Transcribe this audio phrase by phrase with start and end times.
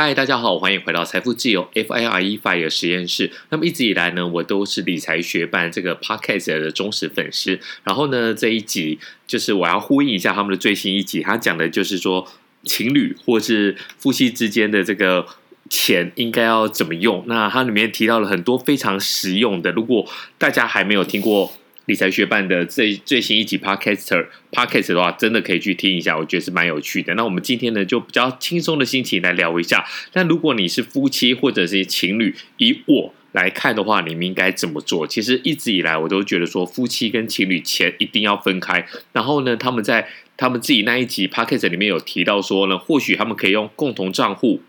[0.00, 3.32] 嗨，大家好，欢迎回到财富自由 FIRE FIRE 实验室。
[3.48, 7.58] 那么一直以来呢，我都是理财学伴这个 Podcast 的忠实粉丝。
[7.82, 12.24] 然后呢，这一集就是我要呼应一下他们的最新一集，他讲的就是说
[12.62, 15.26] 情侣或是夫妻之间的这个
[15.68, 17.24] 钱应该要怎么用。
[17.26, 20.08] 那它里面提到了很多非常实用的，如果
[20.38, 21.52] 大家还没有听过。
[21.88, 27.14] 理财学伴的最最新一集 Podcaster Podcast 的话，真的可以去听一下，我觉得是蛮有趣的。
[27.14, 29.82] 那我们今天呢，就比较轻松的心情来聊一下。
[30.12, 35.06] 那如果你是夫妻或者是情侣，以我来看的话，你们应该怎么做？
[35.06, 38.86] 其实一直以来我都觉得说，夫妻跟情侣钱一定要分开。
[39.14, 44.60] 然后呢，他们在他们自己那一集 Podcast 里面有提到说呢，或许他们可以用共同账户。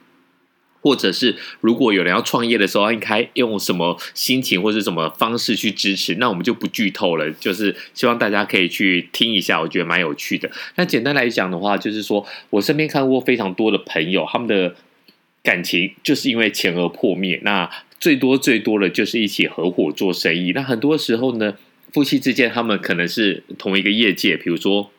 [0.81, 6.15] 或者是如果有人要创业的时候，应该用什么心情或者什么方式去支持？
[6.15, 10.49] 那我们就不剧透了，就是希望大家可以去听一下，我觉得蛮有趣的。
[10.75, 14.75] 那简单来讲的话，就是说我身边看过非常多的朋友，他们的
[15.43, 17.39] 感情就是因为钱而破灭。
[17.43, 17.69] 那
[17.99, 20.51] 最多最多的就是一起合伙做生意。
[20.53, 21.55] 那很多时候呢，
[21.91, 24.89] 夫妻之间他们可能是同一个业界，比如说。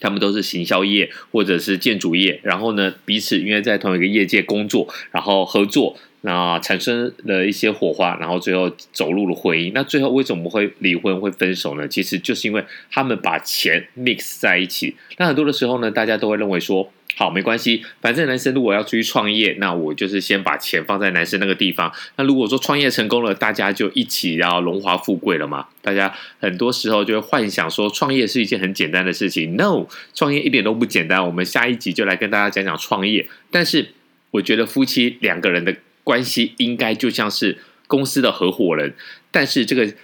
[0.00, 9.72] 他们都是行销业或者是建筑业，然后呢，彼此因为在同一个业界工作，然后合作，那产生了一些火花，然后最后走入了婚姻。
[9.74, 11.86] 那最后为什么会离婚会分手呢？
[11.88, 14.96] 其实就是因为他们把钱 mix 在一起。
[15.18, 16.90] 那很多的时候呢，大家都会认为说。
[17.16, 21.92] 好，没关系，反正男生如果要出去创业，那我就是先把钱放在男生那个地方。
[22.16, 25.68] 那如果说创业成功了，大家就一起要荣华富贵了嘛。
[25.80, 29.56] 大家很多时候就会幻想说，创业是一件很简单的事情。
[29.56, 31.24] No，创业一点都不简单。
[31.24, 33.28] 我们下一集就来跟大家讲讲创业。
[33.50, 33.90] 但是，
[34.32, 38.94] 我觉得夫妻两个人的关系应该就像是公司的合伙人，
[39.30, 39.94] 但是这个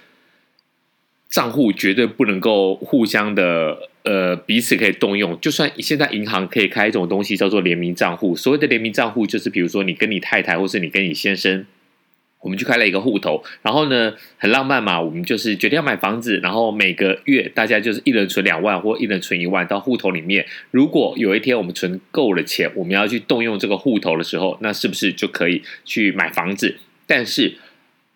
[1.29, 3.89] 账户绝对不能够互相的。
[4.03, 5.39] 呃，彼此可以动用。
[5.39, 8.35] 就算现在银行可以开一种东西叫做联名账户。
[8.35, 11.65] 所谓的联名账户，就是比如说你跟你太太，或是你跟你先生，
[12.39, 13.43] 我们就开了一个户头。
[13.61, 20.47] 然后呢，很浪漫嘛，我们就是决定要买房子，然后每个月大家就是一人存两万，或一人存一万到户头里面。
[20.71, 26.77] 如果有一天我们存够了钱，我们要去动用这个户头的时候，那是不是就可以去买房子？
[27.05, 27.55] 但是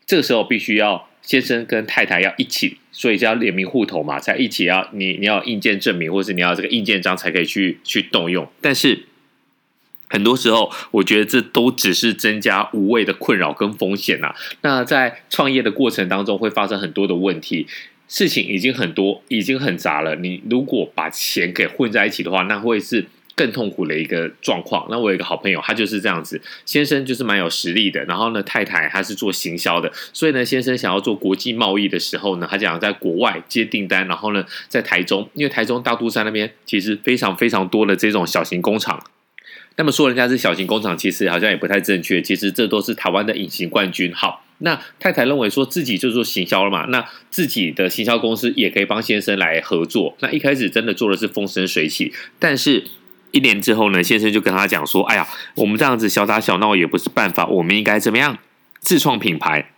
[0.08, 1.08] 这个时候必须要。
[1.26, 8.48] 先生跟太太要一起，所以叫联名户头嘛，才一起要你你要印鉴证明，或是你要这个印鉴章才可以去去动用。
[8.62, 9.06] 但是
[10.08, 14.34] 很多时候，我觉得这都只是增加无谓的困扰跟风险呐。
[14.62, 17.68] 那在创业的过程当中，会发生很多的问题，
[18.08, 20.16] 事情已经很多，已经很杂了。
[20.16, 23.08] 你如果把钱给混在一起的话，那会是。
[23.36, 24.88] 更痛苦的一个状况。
[24.90, 26.42] 那我有一个好朋友，他就是这样子。
[26.66, 39.04] 先生就是蛮有实力的，然后呢，太太他是做行销的，所以呢，先生想要做国际贸易的时候呢，他想要在国外接订单，然后呢，在台中，因为台中大肚山那边其实非常非常多的这种小型工厂。
[39.78, 42.22] 那么说人家是小型工厂，其实好像也不太正确。
[42.22, 44.14] 其实这都是台湾的隐形冠军。
[44.14, 50.16] 好，那太太认为说自己就做行销了嘛，那自己的行销公司也可以帮先生来合作。
[50.22, 52.86] 那一开始真的做的是风生水起，但是。
[53.36, 58.38] 一年之后呢，先生就跟他讲说：“哎呀，我们这样子小打小闹也不是办法，我们应该怎么样？
[58.80, 59.72] 自创品牌。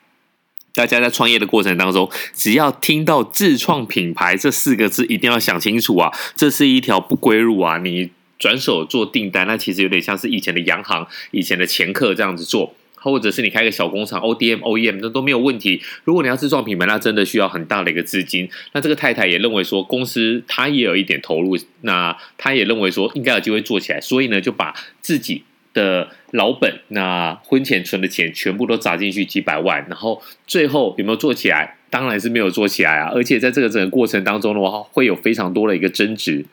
[0.76, 7.80] 大家在创业的过程当中，只要听到‘自创品牌’这四个字，一定要想清楚啊，这是一条不归路啊！
[7.80, 12.76] 你转手做订单，那其实有点像是以前的洋行、以前的前客这样子做。”
[13.12, 15.82] 或者是你开个小工厂，ODM、OEM 那都没有问题。
[16.04, 18.50] 如果你要自创品牌，那真的需要很大的一个资金。
[18.74, 31.78] 那这个太太也认为说，公司他也有一点投入，那他也认为说应该有机会做起来，所以呢就把自己的老本，那婚前存的钱全部都砸进去几百万，然后最后有没有做起来？
[31.90, 33.10] 当然是没有做起来啊！
[33.14, 36.46] 而且在这个整个过程当中的话，会有非常多的一个争执。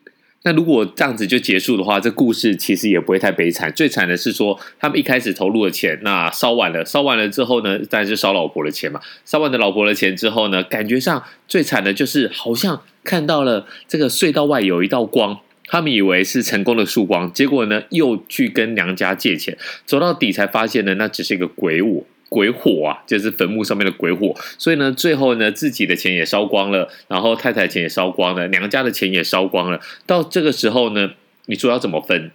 [0.46, 3.72] 那如果这样子就结束的话，这故事其实也不会太悲惨。
[3.72, 9.00] 最惨的是说，他们一开始投入的钱，那烧完了，烧完了之后呢，当然是烧老婆的钱嘛。
[9.24, 19.56] 烧完了老婆的钱之后呢，感觉上最惨的就是好像看到了这个隧道外有一道光，他们以为是成功的曙光，结果呢，又去跟娘家借钱，
[19.86, 22.06] 走到底才发现呢，那只是一个鬼屋。
[22.34, 29.80] 鬼火啊，就是坟墓上面的鬼火，所以呢，最后呢，自己的钱也烧光了，然后太太钱也烧光了，娘家的钱也烧光了。
[30.04, 31.12] 到这个时候呢，
[31.46, 32.32] 你说要怎么分？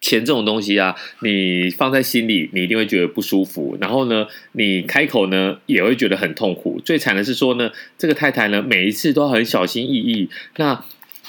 [0.00, 3.76] 钱这种东西啊，你放在心里，你一定会觉得不舒服。
[3.80, 6.78] 然后呢，你开口呢，也会觉得很痛苦。
[6.84, 10.28] 最惨的是说呢，这个太太呢，每一次都很小心翼翼。
[10.56, 10.84] 那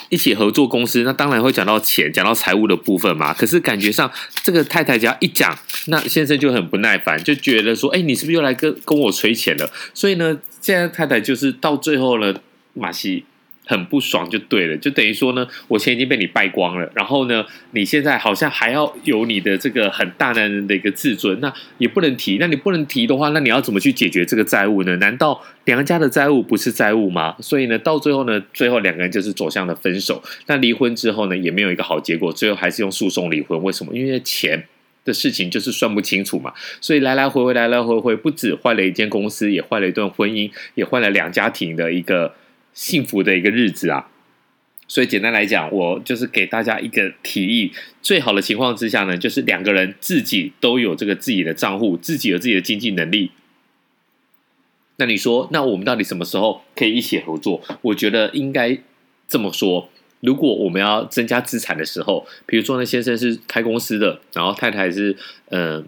[0.10, 3.34] 一起合作公司，那当然会讲到钱，讲到财务的部分嘛。
[3.34, 4.12] 可是感觉上，
[4.44, 12.34] 这个太太只要一讲，那先生就很不耐烦，就觉得说：“哎，你是不是又来跟跟我催钱了？”所以呢，现在太太就是到最后呢，
[12.74, 13.24] 马西
[13.68, 22.38] 很不爽就对了，就等于说呢，我钱已经被你败光了，然后呢，你现在好像还要有你的这个很大男人的一个自尊，那也不能提。
[22.40, 24.96] 那你不能提的话，那你要怎么去解决这个债务呢？
[24.98, 27.36] 难道娘家的债务不是债务吗？
[27.40, 30.24] 所以呢，到最后呢，最后两个人就是走向了分手。
[30.46, 33.62] 那离婚之后呢，也没有一个好结果，最后还是用诉讼离婚。
[33.64, 33.96] 为什么？
[33.96, 34.68] 因为钱
[35.06, 36.54] 的事情就是算不清楚嘛。
[36.82, 42.36] 所以来来回回，来来回回，不止坏了一间公司，也坏了一段婚姻，也坏了两家庭的一个。
[42.76, 44.10] 幸福的一个日子啊，
[44.86, 47.72] 所以简单来讲，我就是给大家一个提议：
[48.02, 53.32] 最好的情况之下呢，就是两个人自己都有这个自己的账户，自己有自己的经济能力。
[54.98, 57.62] 那你说，那我们到底什么时候可以一起合作？
[57.82, 58.78] 我觉得应该
[59.26, 59.90] 这么说：
[60.22, 65.16] 如果我们要增加资产的时候，比如说呢，先生是开公司的，然后太太是
[65.50, 65.78] 嗯。
[65.78, 65.84] 呃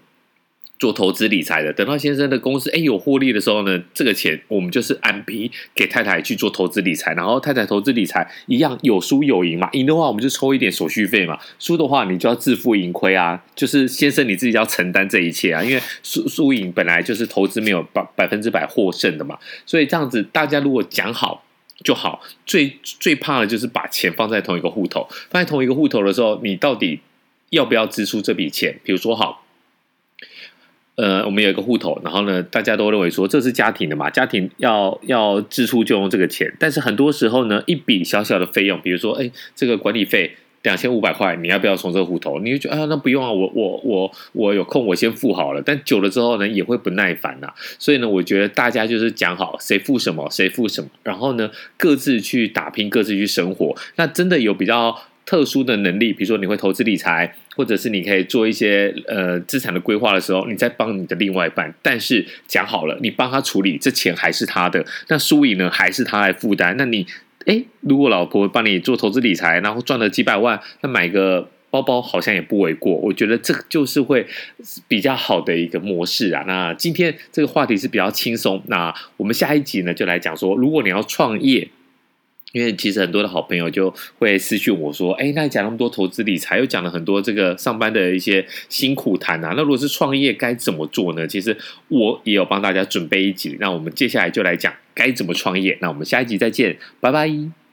[0.79, 21.43] 做投资理财的，等到先生的公司哎有获利的时候呢，这个钱我们就是按批给太太去做投资理财，然后太太投资理财一样有输有赢嘛，赢的话我们就抽一点手续费嘛，输的话你就要自负盈亏啊，就是先生你自己要承担这一切啊，因为输输赢本来就是投资没有百百分之百获胜的嘛，所以这样子大家如果讲好
[21.83, 27.01] 就好，最最怕的就是把钱放在同一个户头，放在同一个户头的时候，你到底
[27.51, 28.79] 要不要支出这笔钱？
[28.83, 29.43] 比如说好。
[30.95, 36.51] 呃，我们有一个户头，然后呢，大家都认为说这是家庭的嘛，家庭要要支出就用这个钱。
[36.57, 40.35] 但是很多时候呢，一笔小小的费用，比如说，哎，这个管理费
[40.67, 42.39] 两千五百块，你要不要从这户头？
[42.39, 45.61] 你就觉得啊，那不用啊，我我我我有空我先付好了。
[45.65, 47.47] 但久了之后呢，也会不耐烦呐、
[47.79, 53.73] 所以呢，我觉得大家就是讲好谁付什么，谁付什么，然后呢，各自去打拼，各自去生活。
[53.95, 54.93] 那真的有比较。
[55.29, 61.73] 特殊的能力，比如说你会投资理财，或者是你可以做一些呃资产的规划的时候，你在帮你的另外一半。
[61.81, 66.77] 但是讲好了，你帮他处理，这钱还是他的，那输赢呢还是他来负担。
[66.77, 67.05] 那你
[67.47, 72.93] 诶，如果老婆帮你做投资理财，然后赚了几百万，那买个包包好像也不为过。
[72.93, 74.25] 我觉得这就是会
[74.87, 76.43] 比较好的一个模式啊。
[76.45, 81.67] 那今天这个话题是比较轻松，那我们下一集呢就来讲说，如果你要创业。
[82.53, 89.53] 因为其实很多的好朋友就会私讯我说：“哎，那你讲那么多投资理财，又讲了很多这个上班的一些辛苦谈啊。
[89.55, 91.55] 那如果是创业该怎么做呢？”其实
[91.89, 95.77] 我也有帮大家准备一集，那我们接下来就来讲该怎么创业。
[95.79, 97.66] 那我们下一集再见，拜拜。